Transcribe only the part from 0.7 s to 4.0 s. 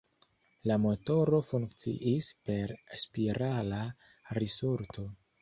motoro funkciis per spirala